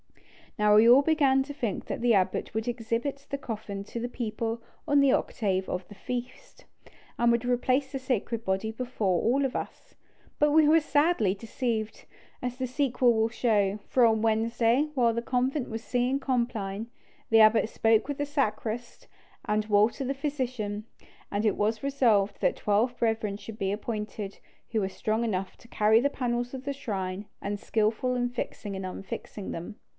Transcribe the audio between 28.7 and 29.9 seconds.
and unfixing them.